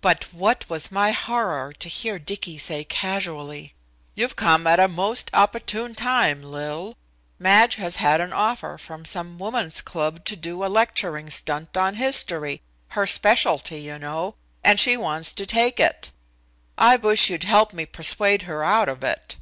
But 0.00 0.24
what 0.34 0.68
was 0.68 0.90
my 0.90 1.12
horror 1.12 1.72
to 1.74 1.88
hear 1.88 2.18
Dicky 2.18 2.58
say 2.58 2.82
casually: 2.82 3.74
"You've 4.16 4.34
come 4.34 4.66
at 4.66 4.80
a 4.80 4.88
most 4.88 5.30
opportune 5.32 5.94
time, 5.94 6.42
Lil. 6.42 6.96
Madge 7.38 7.76
has 7.76 7.94
had 8.02 8.20
an 8.20 8.32
offer 8.32 8.76
from 8.76 9.04
some 9.04 9.38
woman's 9.38 9.80
club 9.80 10.24
to 10.24 10.34
do 10.34 10.64
a 10.64 10.66
lecturing 10.66 11.30
stunt 11.30 11.76
on 11.76 11.94
history, 11.94 12.60
her 12.88 13.06
specialty, 13.06 13.78
you 13.82 14.00
know, 14.00 14.34
and 14.64 14.80
she 14.80 14.96
wants 14.96 15.32
to 15.34 15.46
take 15.46 15.78
it. 15.78 16.10
I 16.76 16.96
wish 16.96 17.30
you'd 17.30 17.44
help 17.44 17.72
me 17.72 17.86
persuade 17.86 18.42
her 18.42 18.64
out 18.64 18.88
of 18.88 19.04
it." 19.04 19.36